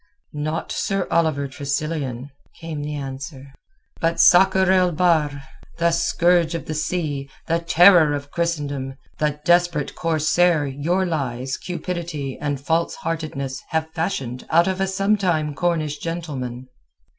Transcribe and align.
"Not 0.33 0.71
Sir 0.71 1.07
Oliver 1.11 1.47
Tressilian, 1.47 2.31
came 2.59 2.81
the 2.81 2.95
answer, 2.95 3.53
but 3.99 4.19
Sakr 4.19 4.71
el 4.71 4.91
Bahr, 4.93 5.43
the 5.77 5.91
scourge 5.91 6.55
of 6.55 6.65
the 6.65 6.73
sea, 6.73 7.29
the 7.45 7.59
terror 7.59 8.15
of 8.15 8.31
Christendom, 8.31 8.95
the 9.19 9.39
desperate 9.45 9.93
corsair 9.93 10.65
your 10.65 11.05
lies, 11.05 11.55
cupidity, 11.55 12.35
and 12.41 12.59
false 12.59 12.95
heartedness 12.95 13.61
have 13.69 13.91
fashioned 13.93 14.47
out 14.49 14.67
of 14.67 14.81
a 14.81 14.87
sometime 14.87 15.53
Cornish 15.53 15.99
gentleman." 15.99 16.67